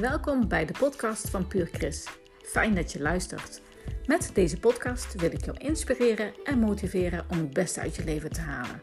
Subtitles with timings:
[0.00, 2.08] Welkom bij de podcast van Puur Chris.
[2.42, 3.62] Fijn dat je luistert.
[4.06, 8.30] Met deze podcast wil ik jou inspireren en motiveren om het beste uit je leven
[8.30, 8.82] te halen.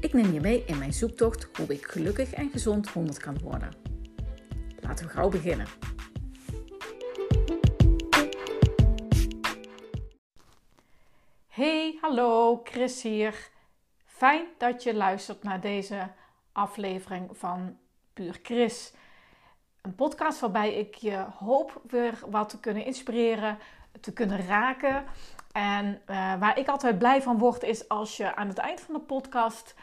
[0.00, 3.74] Ik neem je mee in mijn zoektocht hoe ik gelukkig en gezond 100 kan worden.
[4.80, 5.66] Laten we gauw beginnen.
[11.48, 13.48] Hey, hallo, Chris hier.
[14.04, 16.10] Fijn dat je luistert naar deze
[16.52, 17.78] aflevering van
[18.12, 18.92] Puur Chris.
[19.86, 23.58] Een podcast waarbij ik je hoop weer wat te kunnen inspireren,
[24.00, 25.04] te kunnen raken.
[25.52, 28.94] En uh, waar ik altijd blij van word, is als je aan het eind van
[28.94, 29.74] de podcast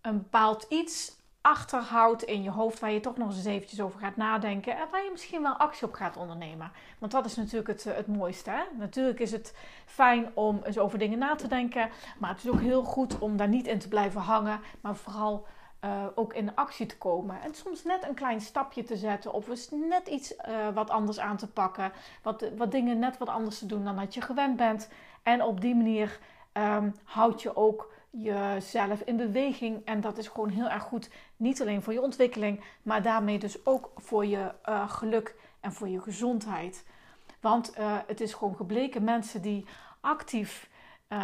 [0.00, 4.16] een bepaald iets achterhoudt in je hoofd waar je toch nog eens eventjes over gaat
[4.16, 6.72] nadenken en waar je misschien wel actie op gaat ondernemen.
[6.98, 8.66] Want dat is natuurlijk het, het mooiste.
[8.78, 9.54] Natuurlijk is het
[9.86, 13.36] fijn om eens over dingen na te denken, maar het is ook heel goed om
[13.36, 15.46] daar niet in te blijven hangen, maar vooral
[15.84, 17.42] uh, ook in actie te komen.
[17.42, 19.32] En soms net een klein stapje te zetten.
[19.32, 21.92] Of eens net iets uh, wat anders aan te pakken.
[22.22, 24.88] Wat, wat dingen net wat anders te doen dan dat je gewend bent.
[25.22, 26.18] En op die manier
[26.52, 29.84] um, houd je ook jezelf in beweging.
[29.84, 31.10] En dat is gewoon heel erg goed.
[31.36, 35.88] Niet alleen voor je ontwikkeling, maar daarmee dus ook voor je uh, geluk en voor
[35.88, 36.86] je gezondheid.
[37.40, 37.74] Want
[38.06, 39.66] het is gewoon gebleken mensen die
[40.00, 40.70] actief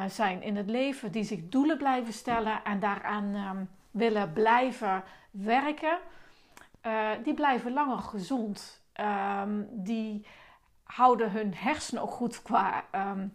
[0.09, 3.34] zijn in het leven, die zich doelen blijven stellen en daaraan.
[3.34, 5.98] Um, willen blijven werken,
[6.86, 8.83] uh, die blijven langer gezond.
[9.00, 10.27] Um, die
[10.84, 13.34] houden hun hersenen ook goed qua, um,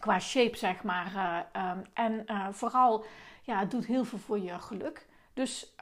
[0.00, 1.12] qua shape, zeg maar.
[1.14, 3.04] Uh, um, en uh, vooral,
[3.42, 5.06] ja, het doet heel veel voor je geluk.
[5.34, 5.74] Dus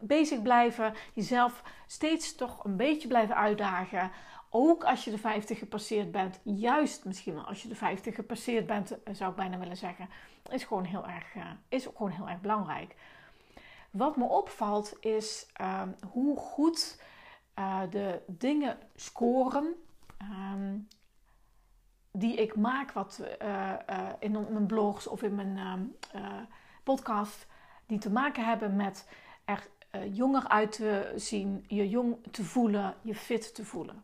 [0.00, 4.10] bezig blijven, jezelf steeds toch een beetje blijven uitdagen.
[4.50, 8.66] Ook als je de 50 gepasseerd bent, juist misschien wel als je de 50 gepasseerd
[8.66, 10.08] bent, zou ik bijna willen zeggen,
[10.52, 12.94] is gewoon heel erg, uh, is gewoon heel erg belangrijk.
[13.90, 17.02] Wat me opvalt is uh, hoe goed
[17.58, 19.74] uh, de dingen scoren
[20.22, 20.88] um,
[22.12, 23.74] die ik maak wat, uh,
[24.18, 25.56] in mijn blogs of in mijn
[26.12, 26.44] ehm,
[26.82, 27.46] podcast,
[27.86, 29.08] die te maken hebben met
[29.44, 29.68] er
[30.10, 34.02] jonger uit te zien, je jong te voelen, je fit te voelen.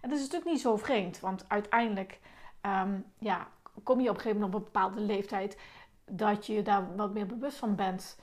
[0.00, 2.20] En dat is natuurlijk niet zo vreemd, want uiteindelijk
[3.18, 3.48] ja,
[3.82, 5.56] kom je op een gegeven moment op een bepaalde leeftijd
[6.04, 8.18] dat je daar wat meer bewust van bent.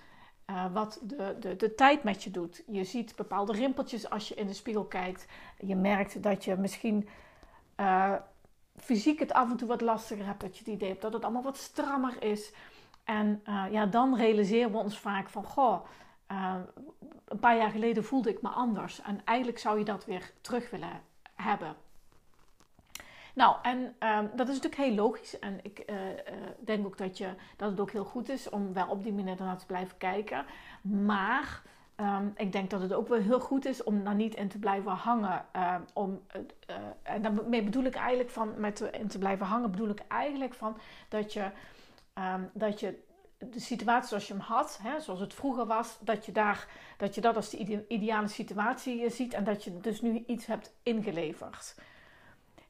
[0.50, 2.64] Uh, wat de, de, de tijd met je doet.
[2.68, 5.26] Je ziet bepaalde rimpeltjes als je in de spiegel kijkt.
[5.58, 7.10] Je merkt dat je misschien
[7.80, 8.14] uh,
[8.76, 10.42] fysiek het af en toe wat lastiger hebt.
[10.42, 12.54] Dat je het idee hebt dat het allemaal wat strammer is.
[13.04, 15.86] En uh, ja, dan realiseren we ons vaak van: goh,
[17.26, 19.02] een paar jaar geleden voelde ik me anders.
[19.02, 21.02] En eigenlijk zou je dat weer terug willen
[21.36, 21.76] hebben.
[23.36, 25.40] Nou, en um, dat is natuurlijk heel logisch.
[25.40, 26.16] En ik uh, uh,
[26.60, 29.36] denk ook dat, je, dat het ook heel goed is om wel op die manier
[29.40, 30.46] naar te blijven kijken.
[30.82, 31.62] Maar
[31.98, 34.60] um, ik denk dat het ook wel heel goed is om daar niet in te
[34.60, 35.46] blijven hangen.
[35.56, 36.22] Uh, om,
[37.04, 40.78] en daarmee bedoel ik eigenlijk van, met in te blijven hangen, bedoel ik eigenlijk van
[41.10, 41.52] dat je,
[42.54, 43.08] dat je
[43.40, 47.16] de situatie zoals je hem had, hè, zoals het vroeger was, dat je, daar, dat
[47.16, 51.76] je dat als de ideale situatie ziet en dat je dus nu iets hebt ingeleverd.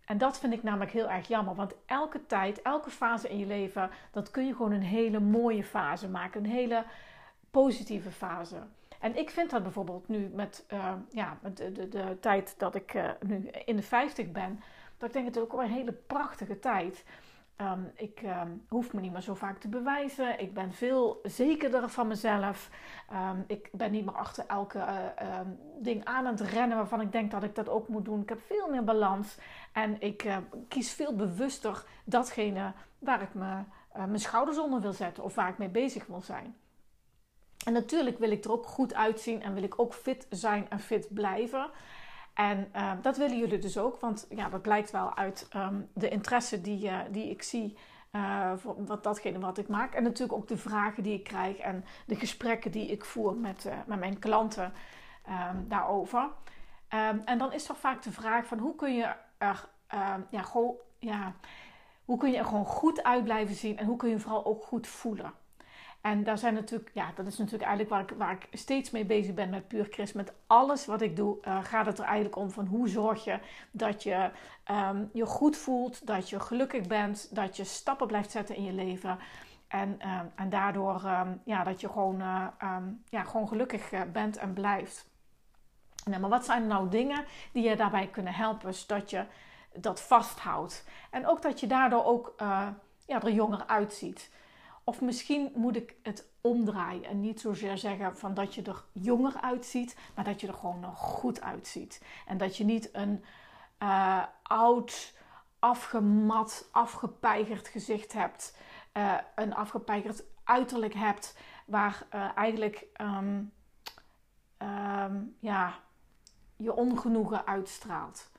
[0.09, 3.46] En dat vind ik namelijk heel erg jammer, want elke tijd, elke fase in je
[3.46, 6.84] leven, dat kun je gewoon een hele mooie fase maken, een hele
[7.52, 8.56] positieve fase.
[9.00, 12.94] En ik vind dat bijvoorbeeld nu met, uh, ja, met de, de, tijd dat ik
[12.94, 14.59] uh, nu in de 50 ben,
[14.98, 17.03] dat ik denk het ook wel een hele prachtige tijd.
[17.62, 20.40] Um, ik um, hoef me niet meer zo vaak te bewijzen.
[20.40, 22.70] Ik ben veel zekerder van mezelf.
[23.14, 25.40] Um, ik ben niet meer achter elke uh,
[25.80, 28.22] ding aan het rennen waarvan ik denk dat ik dat ook moet doen.
[28.22, 29.38] Ik heb veel meer balans.
[29.74, 30.25] En ik
[30.68, 35.50] kies veel bewuster datgene waar ik me, uh, mijn schouders onder wil zetten of waar
[35.50, 36.56] ik mee bezig wil zijn.
[37.66, 40.80] En natuurlijk wil ik er ook goed uitzien en wil ik ook fit zijn en
[40.80, 41.69] fit blijven.
[42.39, 46.09] En uh, dat willen jullie dus ook, want ja, dat blijkt wel uit um, de
[46.09, 47.77] interesse die, uh, die ik zie
[48.11, 49.94] uh, voor wat, datgene wat ik maak.
[49.94, 53.69] En natuurlijk ook de vragen die ik krijg en de gesprekken die ik voer met,
[53.86, 54.74] met mijn klanten
[55.27, 56.30] um, daarover.
[57.25, 59.69] En dan is toch vaak de vraag van hoe kun je er
[60.30, 60.45] ja,
[61.00, 61.33] ja,
[62.06, 64.63] hoe kun je er gewoon goed uit blijven zien en hoe kun je vooral ook
[64.63, 65.33] goed voelen.
[66.01, 69.06] En daar zijn natuurlijk, ja, dat is natuurlijk eigenlijk waar ik, waar ik steeds mee
[69.06, 70.16] bezig ben met Puur Christ.
[70.16, 73.40] Met alles wat ik doe, uh, gaat het er eigenlijk om van hoe zorg je
[73.72, 74.31] dat je
[74.72, 78.74] um, je goed voelt, dat je gelukkig bent, dat je stappen blijft zetten in je
[78.74, 79.19] leven.
[79.68, 82.22] En, uh, en daardoor um, ja, dat je gewoon,
[82.63, 85.07] um, ja, gewoon gelukkig eh, bent en blijft.
[86.06, 89.25] Nou, maar wat zijn nou dingen die je daarbij kunnen helpen, zodat je
[89.74, 90.88] dat vasthoudt?
[91.12, 92.34] En ook dat je daardoor ook
[93.06, 94.31] ja, er jonger uitziet.
[94.89, 97.03] Of misschien moet ik het omdraaien.
[97.03, 100.80] En niet zozeer zeggen van dat je er jonger uitziet, maar dat je er gewoon
[100.80, 102.03] nog goed uitziet.
[102.27, 103.24] En dat je niet een
[103.80, 105.13] uh, oud,
[105.59, 108.57] afgemat, afgepeigerd gezicht hebt.
[108.94, 113.53] Uh, een afgepeigerd uiterlijk hebt waar uh, eigenlijk um,
[114.57, 115.80] um, ja,
[116.56, 118.31] je ongenoegen uitstraalt.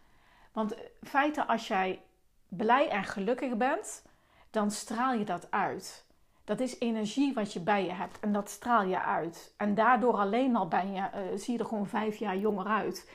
[0.52, 2.02] Want feiten, als jij
[2.48, 4.02] blij en gelukkig bent,
[4.50, 6.08] dan straal je dat uit.
[6.44, 9.54] Dat is energie wat je bij je hebt en dat straal je uit.
[9.56, 13.10] En daardoor alleen al ben je, uh, zie je er gewoon vijf jaar jonger uit.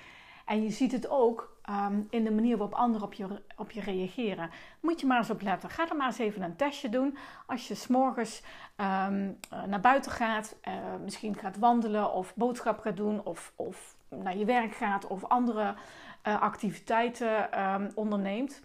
[0.45, 3.81] En je ziet het ook um, in de manier waarop anderen op je, op je
[3.81, 4.49] reageren.
[4.79, 5.69] Moet je maar eens op letten.
[5.69, 7.17] Ga er maar eens even een testje doen.
[7.45, 8.43] Als je s'morgens
[8.77, 10.73] um, naar buiten gaat, uh,
[11.03, 15.75] misschien gaat wandelen of boodschap gaat doen of, of naar je werk gaat of andere
[16.23, 18.63] activiteiten um, onderneemt.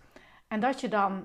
[0.49, 1.25] En dat je dan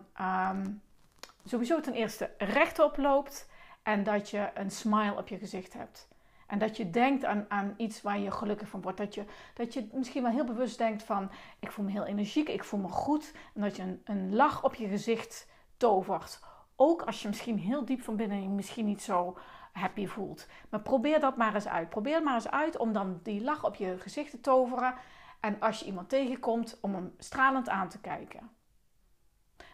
[1.45, 3.49] sowieso ten eerste rechtop loopt
[3.83, 6.07] en dat je een smile op je gezicht hebt.
[6.47, 8.97] En dat je denkt aan, aan iets waar je gelukkig van wordt.
[8.97, 12.49] Dat je, dat je misschien wel heel bewust denkt van ik voel me heel energiek,
[12.49, 13.33] ik voel me goed.
[13.53, 15.47] En dat je een, een lach op je gezicht
[15.77, 16.39] tovert.
[16.75, 19.37] Ook als je misschien heel diep van binnen je misschien niet zo
[19.71, 20.47] happy voelt.
[20.69, 21.89] Maar probeer dat maar eens uit.
[21.89, 24.95] Probeer maar eens uit om dan die lach op je gezicht te toveren.
[25.39, 28.49] En als je iemand tegenkomt, om hem stralend aan te kijken.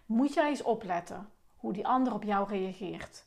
[0.06, 1.30] Moet jij eens opletten
[1.62, 3.26] hoe die ander op jou reageert.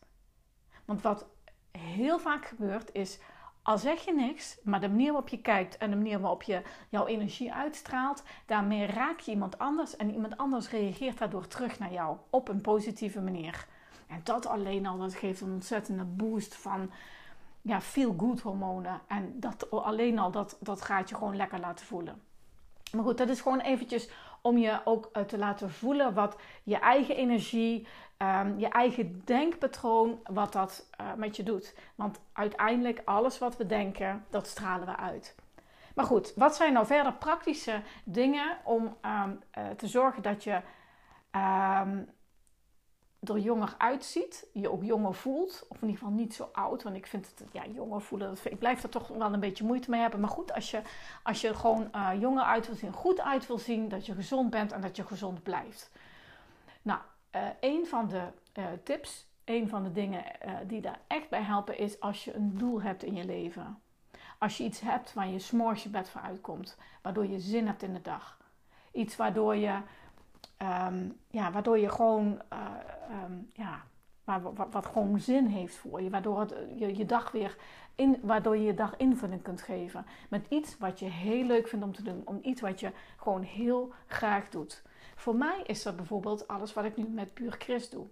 [0.84, 1.26] Want wat
[1.70, 3.18] heel vaak gebeurt is,
[3.62, 6.62] al zeg je niks, maar de manier waarop je kijkt en de manier waarop je
[6.88, 11.92] jouw energie uitstraalt, daarmee raak je iemand anders en iemand anders reageert daardoor terug naar
[11.92, 13.66] jou op een positieve manier.
[14.06, 16.90] En dat alleen al, dat geeft een ontzettende boost van
[17.62, 19.00] ja, feel good hormonen.
[19.06, 22.22] En dat alleen al, dat, dat gaat je gewoon lekker laten voelen.
[22.92, 24.08] Maar goed, dat is gewoon eventjes
[24.44, 27.86] om je ook eh, te laten voelen wat je eigen energie,
[28.18, 31.74] um, je eigen denkpatroon, wat dat uh, met je doet.
[31.94, 35.34] Want uiteindelijk alles wat we denken, dat stralen we uit.
[35.94, 40.60] Maar goed, wat zijn nou verder praktische dingen om um, uh, te zorgen dat je
[41.82, 42.08] um,
[43.28, 46.96] er jonger uitziet, je ook jonger voelt, of in ieder geval niet zo oud, want
[46.96, 49.90] ik vind het, ja, jonger voelen, dat, ik blijf er toch wel een beetje moeite
[49.90, 50.20] mee hebben.
[50.20, 50.82] Maar goed, als je,
[51.22, 54.50] als je gewoon uh, jonger uit wil zien, goed uit wil zien, dat je gezond
[54.50, 55.90] bent en dat je gezond blijft.
[56.82, 57.00] Nou,
[57.36, 58.22] uh, een van de
[58.58, 60.24] uh, tips, een van de dingen
[60.66, 63.82] die daar echt bij helpen, is als je een doel hebt in je leven.
[64.38, 67.82] Als je iets hebt waar je s'morgens je bed voor uitkomt, waardoor je zin hebt
[67.82, 68.38] in de dag.
[68.92, 69.78] Iets waardoor je
[70.64, 73.82] Um, ja, waardoor je gewoon, uh, um, ja,
[74.24, 76.10] wat, wat, gewoon zin heeft voor je.
[76.10, 77.56] Waardoor het, je, je dag weer
[77.94, 80.06] in, waardoor je je dag invulling kunt geven.
[80.28, 82.22] Met iets wat je heel leuk vindt om te doen.
[82.24, 84.82] Om iets wat je gewoon heel graag doet.
[85.14, 88.06] Voor mij is dat bijvoorbeeld alles wat ik nu met Puur Christ doe.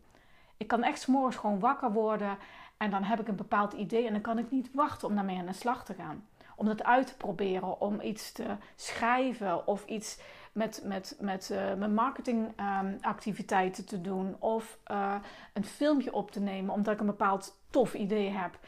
[0.56, 2.38] Ik kan echt morgens gewoon wakker worden
[2.76, 5.38] en dan heb ik een bepaald idee en dan kan ik niet wachten om daarmee
[5.38, 6.26] aan de slag te gaan.
[6.56, 10.20] Om dat uit te proberen, om iets te schrijven of iets
[10.52, 15.14] met, met, met uh, mijn marketingactiviteiten te doen of uh,
[15.52, 18.58] een filmpje op te nemen omdat ik een bepaald tof idee heb.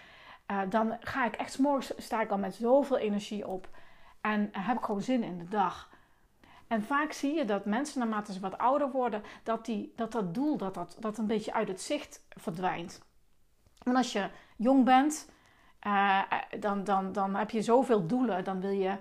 [0.50, 3.68] Uh, dan ga ik echt, morgens sta ik al met zoveel energie op
[4.20, 5.92] en heb ik gewoon zin in de dag.
[6.66, 10.34] En vaak zie je dat mensen, naarmate ze wat ouder worden, dat die, dat, dat
[10.34, 13.02] doel dat, dat, dat een beetje uit het zicht verdwijnt.
[13.82, 15.28] En als je jong bent,
[16.60, 18.44] dan, dan, dan heb je zoveel doelen.
[18.44, 18.96] Dan wil je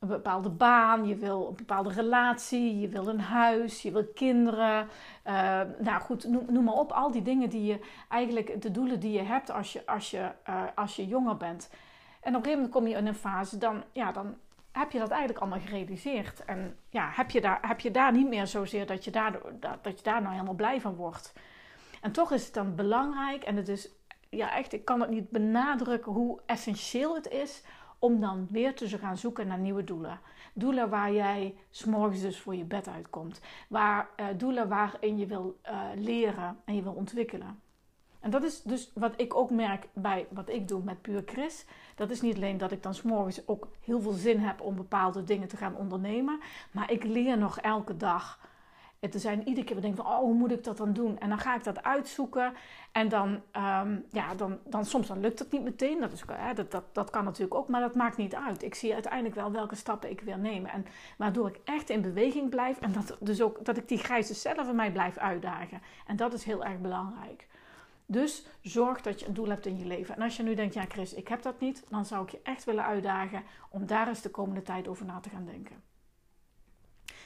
[0.00, 4.88] een bepaalde baan, je wil een bepaalde relatie, je wil een huis, je wil kinderen.
[5.26, 6.92] Uh, nou goed, noem, noem, maar op.
[6.92, 10.30] Al die dingen die je eigenlijk, de doelen die je hebt als je, als je,
[10.48, 11.70] uh, als je jonger bent.
[11.70, 11.76] En
[12.18, 14.36] op een gegeven moment kom je in een fase, dan, ja, dan
[14.72, 16.44] heb je dat eigenlijk allemaal gerealiseerd.
[16.44, 19.84] En ja, heb je daar, heb je daar niet meer zozeer dat je daar, dat,
[19.84, 21.32] dat je daar nou helemaal blij van wordt.
[22.00, 23.90] En toch is het dan belangrijk, en het is,
[24.28, 27.62] ja echt, ik kan het niet benadrukken hoe essentieel het is
[28.00, 30.20] om dan weer te gaan zoeken naar nieuwe doelen.
[30.52, 33.40] Doelen waar jij s'morgens dus voor je bed uitkomt.
[33.68, 37.60] Waar, uh, doelen waarin je wil uh, leren en je wil ontwikkelen.
[38.20, 41.66] En dat is dus wat ik ook merk bij wat ik doe met Puur Chris.
[41.94, 45.24] Dat is niet alleen dat ik dan s'morgens ook heel veel zin heb om bepaalde
[45.24, 46.40] dingen te gaan ondernemen.
[46.70, 48.38] Maar ik leer nog elke dag
[49.00, 51.18] er zijn iedere keer denk van, oh, hoe moet ik dat dan doen?
[51.18, 52.52] En dan ga ik dat uitzoeken.
[52.92, 56.00] En dan, um, ja, dan, dan soms dan lukt het niet meteen.
[56.00, 56.22] Dat, is,
[56.54, 58.62] dat, dat, dat kan natuurlijk ook, maar dat maakt niet uit.
[58.62, 60.70] Ik zie uiteindelijk wel welke stappen ik wil nemen.
[60.70, 60.86] En
[61.18, 62.80] waardoor ik echt in beweging blijf.
[62.80, 65.82] En dat, dus ook, dat ik die grijze cellen van mij blijf uitdagen.
[66.06, 67.46] En dat is heel erg belangrijk.
[68.06, 70.16] Dus zorg dat je een doel hebt in je leven.
[70.16, 71.84] En als je nu denkt, ja Chris, ik heb dat niet.
[71.88, 75.20] Dan zou ik je echt willen uitdagen om daar eens de komende tijd over na
[75.20, 75.89] te gaan denken.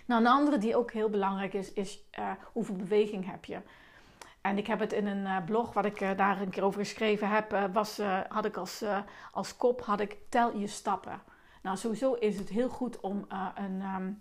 [0.04, 3.60] Nou, een andere die ook heel belangrijk is, is uh, hoeveel beweging heb je.
[4.40, 7.70] En ik heb het in een blog, wat ik daar een keer over geschreven heb,
[7.72, 8.84] was, had ik als,
[9.32, 11.22] als kop, had ik tel je stappen.
[11.62, 14.12] Nou, sowieso is het heel goed om een, ehm,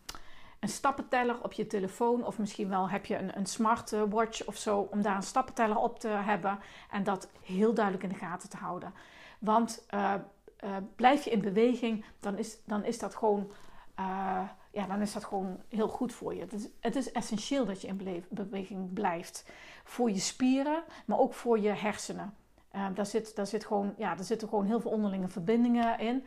[0.59, 4.87] een stappenteller op je telefoon, of misschien wel heb je een, een smartwatch of zo,
[4.91, 6.59] om daar een stappenteller op te hebben
[6.91, 8.93] en dat heel duidelijk in de gaten te houden.
[9.39, 9.85] Want
[10.95, 13.51] blijf je in beweging, dan is, dan is dat gewoon
[14.73, 16.41] ja, dan is dat gewoon heel goed voor je.
[16.41, 19.45] Het is, het is essentieel dat je in beweging blijft.
[19.83, 22.33] Voor je spieren, maar ook voor je hersenen.
[22.75, 26.25] Uh, daar, zit, daar, zit gewoon, ja, daar zitten gewoon heel veel onderlinge verbindingen in.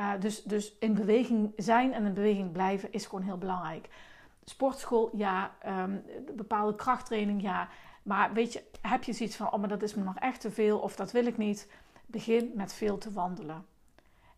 [0.00, 3.88] Uh, dus, dus in beweging zijn en in beweging blijven is gewoon heel belangrijk.
[4.44, 5.50] Sportschool, ja.
[5.66, 6.04] Um,
[6.36, 7.68] bepaalde krachttraining, ja.
[8.02, 10.50] Maar weet je, heb je zoiets van, oh, maar dat is me nog echt te
[10.50, 11.68] veel of dat wil ik niet.
[12.06, 13.66] Begin met veel te wandelen.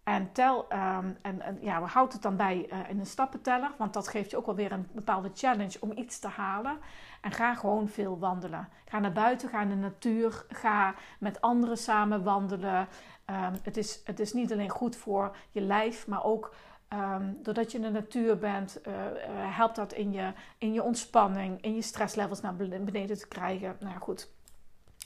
[0.04, 3.70] En tel, ehm, en, en, ja, we houden het dan bij uh, in een stappenteller,
[3.78, 6.78] want dat geeft je ook wel weer een bepaalde challenge om iets te halen.
[7.20, 8.68] En ga gewoon veel wandelen.
[8.84, 12.88] Ga naar buiten, ga in de natuur, ga met anderen samen wandelen.
[13.30, 16.54] Um, het, is, het is niet alleen goed voor je lijf, maar ook
[16.92, 19.10] um, doordat je in de natuur bent, uh, uh,
[19.56, 23.76] helpt dat in je, in je ontspanning, in je stresslevels naar beneden te krijgen.
[23.80, 24.30] Nou goed.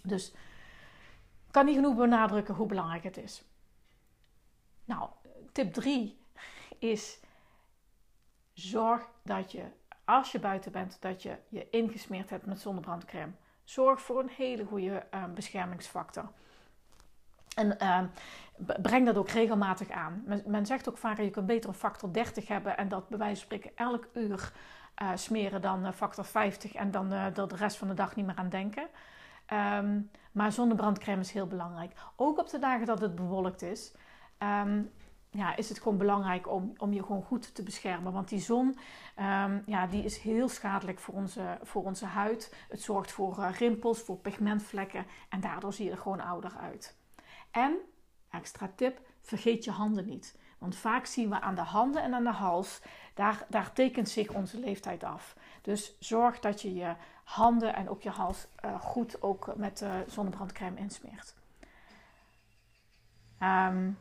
[0.02, 0.32] Dus
[1.50, 3.47] kan niet genoeg benadrukken hoe belangrijk het is.
[4.88, 5.08] Nou,
[5.52, 6.18] tip 3
[6.78, 7.20] is
[8.52, 9.64] zorg dat je
[10.04, 13.32] als je buiten bent, dat je je ingesmeerd hebt met zonnebrandcrème.
[13.64, 16.30] Zorg voor een hele goede uh, beschermingsfactor.
[17.54, 18.00] En uh,
[18.82, 20.24] breng dat ook regelmatig aan.
[20.46, 23.34] Men, zegt ook vaker, je kunt beter een factor 30 hebben en dat bij wijze
[23.34, 24.52] van spreken elk uur
[25.02, 28.36] uh, smeren dan factor 50 en dan er de rest van de dag niet meer
[28.36, 28.88] aan denken.
[29.52, 31.92] Um, maar zonnebrandcrème is heel belangrijk.
[32.16, 33.92] Ook op de dagen dat het bewolkt is.
[34.38, 34.90] Um,
[35.30, 38.12] ja, is het gewoon belangrijk om, om je gewoon goed te beschermen.
[38.12, 38.78] Want die zon
[39.18, 42.54] um, ja, die is heel schadelijk voor onze, voor onze huid.
[42.68, 45.06] Het zorgt voor uh, rimpels, voor pigmentvlekken.
[45.28, 46.96] En daardoor zie je er gewoon ouder uit.
[47.50, 47.76] En,
[48.30, 50.38] extra tip, vergeet je handen niet.
[50.58, 52.82] Want vaak zien we aan de handen en aan de hals,
[53.14, 55.36] daar, daar tekent zich onze leeftijd af.
[55.62, 59.90] Dus zorg dat je je handen en ook je hals uh, goed ook met uh,
[60.06, 61.34] zonnebrandcrème insmeert.
[63.42, 63.98] Um,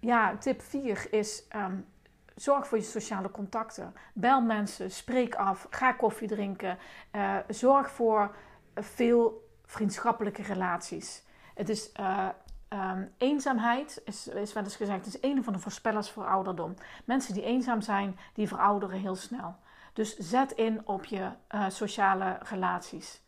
[0.00, 1.86] ja, tip 4 is um,
[2.34, 3.94] zorg voor je sociale contacten.
[4.14, 6.78] Bel mensen, spreek af, ga koffie drinken.
[7.12, 8.36] Uh, zorg voor
[8.74, 11.22] veel vriendschappelijke relaties.
[11.54, 12.28] Het is uh,
[12.68, 16.74] um, eenzaamheid, is, is gezegd, is een van de voorspellers voor ouderdom.
[17.04, 19.56] Mensen die eenzaam zijn, die verouderen heel snel.
[19.92, 23.20] Dus zet in op je uh, sociale relaties.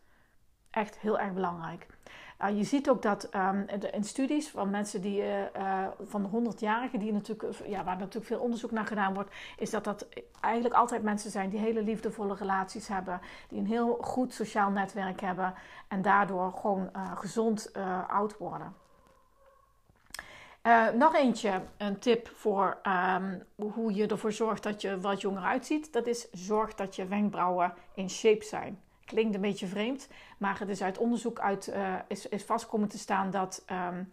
[0.71, 1.87] Echt heel erg belangrijk.
[2.43, 6.29] Uh, je ziet ook dat um, in studies van mensen die uh, uh, van de
[6.29, 10.07] 100-jarigen, die natuurlijk, ja, waar natuurlijk veel onderzoek naar gedaan wordt, is dat dat
[10.41, 15.21] eigenlijk altijd mensen zijn die hele liefdevolle relaties hebben, die een heel goed sociaal netwerk
[15.21, 15.55] hebben
[15.89, 17.73] en daardoor gewoon gezond
[18.09, 18.75] oud worden.
[20.95, 22.79] nog eentje, een tip voor
[23.17, 23.43] um,
[23.73, 25.93] hoe je ervoor zorgt dat je wat jonger uitziet.
[25.93, 28.81] Dat is zorg dat je wenkbrauwen in shape zijn.
[29.11, 32.89] Klinkt een beetje vreemd, maar het is uit onderzoek uit, uh, is, is vast komen
[32.89, 34.11] te staan dat um,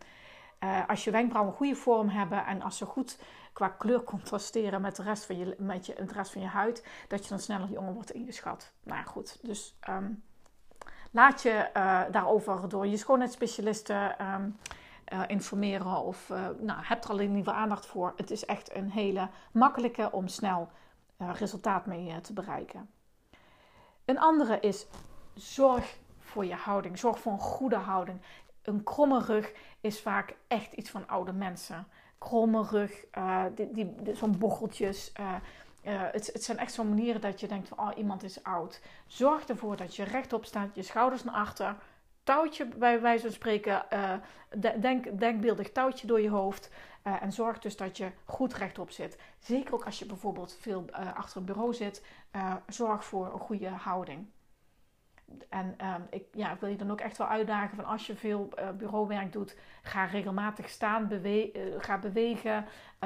[0.60, 3.20] uh, als je wenkbrauwen een goede vorm hebben en als ze goed
[3.54, 6.86] qua kleur contrasteren met de rest van je, met je, de rest van je huid,
[7.08, 8.72] dat je dan sneller jonger wordt ingeschat.
[8.84, 10.24] Nou goed, dus um,
[11.12, 14.58] laat je uh, daarover door je schoonheidsspecialisten um,
[15.28, 18.14] informeren of nou, heb er alleen liever aandacht voor.
[18.16, 20.70] Het is echt een hele makkelijke om snel
[21.18, 22.90] resultaat mee te bereiken.
[24.08, 24.88] Een andere is
[25.34, 27.00] zorg voor je houding.
[27.00, 28.22] Zorg voor een goede houding.
[28.62, 31.88] Een kromme rug is vaak echt iets van oude mensen.
[32.18, 35.12] Kromme rug, uh, die, die, zo'n bocheltjes.
[35.20, 35.36] Uh,
[35.84, 38.82] uh, het, het, zijn echt zo'n manieren dat je denkt van oh, iemand is oud.
[39.08, 41.76] Zorg ervoor dat je rechtop staat, je schouders naar achter.
[42.24, 43.86] Touwtje bij wijze van spreken,
[44.80, 46.70] denk, denkbeeldig touwtje door je hoofd.
[47.22, 49.18] En zorg dus dat je goed rechtop zit.
[49.40, 52.06] Zeker ook als je bijvoorbeeld veel achter een bureau zit.
[52.68, 54.28] zorg voor een goede houding.
[55.50, 58.50] En um, ik ja, wil je dan ook echt wel uitdagen van als je veel
[58.78, 61.10] bureauwerk doet, ga regelmatig staan,
[61.78, 62.66] ga bewegen,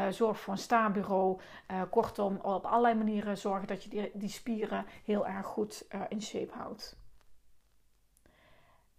[0.10, 1.39] zorg voor een staanbureau.
[1.89, 6.53] kortom, op allerlei manieren zorgen dat je die, die spieren heel erg goed in shape
[6.53, 7.00] houdt.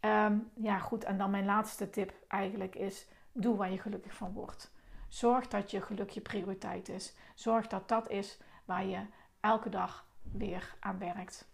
[0.04, 1.04] Um, ja, goed.
[1.04, 4.73] En dan mijn laatste tip eigenlijk is: doe waar je gelukkig van wordt.
[5.12, 7.14] Zorg dat je geluk je prioriteit is.
[7.35, 9.07] Zorg dat dat is waar je
[9.40, 11.49] elke dag weer aan werkt.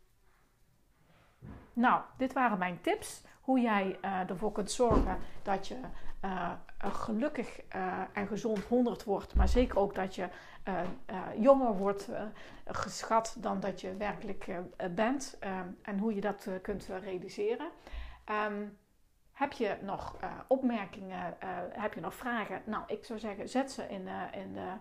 [1.72, 3.22] Nou, dit waren mijn tips.
[3.40, 5.76] Hoe jij uh, ervoor kunt zorgen dat je
[6.78, 7.60] gelukkig
[8.12, 10.28] en gezond 100 wordt, maar zeker ook dat je
[11.38, 12.08] jonger wordt
[12.64, 14.50] geschat dan dat je werkelijk
[14.94, 15.38] bent
[15.82, 17.68] en hoe je dat kunt realiseren.
[18.24, 18.66] Ehm,
[19.38, 20.16] heb je nog
[20.46, 21.36] opmerkingen?
[21.70, 22.62] heb je nog vragen?
[22.64, 24.72] Nou, ik zou zeggen, zet ze in, in de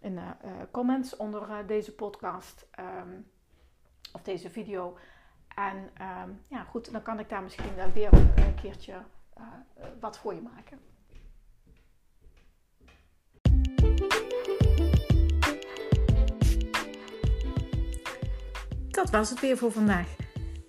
[0.00, 3.26] in de uh, comments onder deze podcast um,
[4.12, 4.98] of deze video.
[5.54, 8.94] En um, ja, goed, dan kan ik daar misschien weer een keertje
[10.00, 10.78] wat voor je maken.
[18.90, 20.16] Dat was het weer voor vandaag.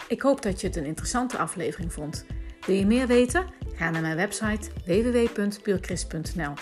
[0.07, 2.25] Ik hoop dat je het een interessante aflevering vond.
[2.65, 3.46] Wil je meer weten?
[3.75, 6.53] Ga naar mijn website www.puurchrist.nl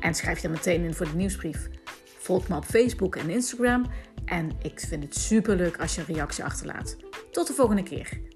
[0.00, 1.68] en schrijf je meteen in voor de nieuwsbrief.
[2.18, 3.86] Volg me op Facebook en Instagram.
[4.24, 6.96] En ik vind het super leuk als je een reactie achterlaat.
[7.30, 8.27] Tot de volgende keer.